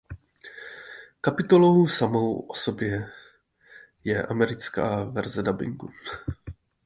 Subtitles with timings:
[1.21, 3.09] Kapitolou samou o sobě
[4.03, 5.89] je americká verze dabingu.